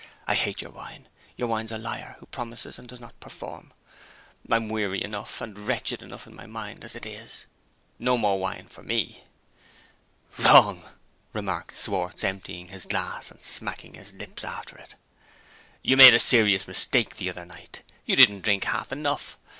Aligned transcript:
I 0.25 0.33
hate 0.33 0.63
your 0.63 0.71
wine! 0.71 1.07
Your 1.35 1.47
wine's 1.47 1.71
a 1.71 1.77
liar, 1.77 2.15
who 2.17 2.25
promises 2.25 2.79
and 2.79 2.87
doesn't 2.87 3.19
perform! 3.19 3.71
I'm 4.49 4.67
weary 4.67 5.03
enough, 5.03 5.41
and 5.41 5.55
wretched 5.67 6.01
enough 6.01 6.25
in 6.25 6.35
my 6.35 6.47
mind, 6.47 6.83
as 6.83 6.95
it 6.95 7.05
is. 7.05 7.45
No 7.99 8.17
more 8.17 8.39
wine 8.39 8.67
for 8.67 8.81
me!" 8.81 9.23
"Wrong!" 10.39 10.81
remarked 11.33 11.77
Schwartz, 11.77 12.23
emptying 12.23 12.69
his 12.69 12.87
glass, 12.87 13.29
and 13.29 13.43
smacking 13.43 13.93
his 13.93 14.15
lips 14.15 14.43
after 14.43 14.75
it. 14.79 14.95
"You 15.83 15.95
made 15.97 16.15
a 16.15 16.19
serious 16.19 16.67
mistake 16.67 17.17
the 17.17 17.29
other 17.29 17.45
night 17.45 17.83
you 18.03 18.15
didn't 18.15 18.41
drink 18.41 18.63
half 18.63 18.91
enough. 18.91 19.37